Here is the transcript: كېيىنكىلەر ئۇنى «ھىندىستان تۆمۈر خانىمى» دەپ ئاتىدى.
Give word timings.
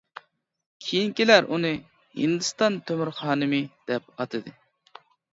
كېيىنكىلەر 0.83 1.47
ئۇنى 1.55 1.69
«ھىندىستان 2.21 2.79
تۆمۈر 2.87 3.11
خانىمى» 3.19 3.59
دەپ 3.91 4.09
ئاتىدى. 4.17 4.55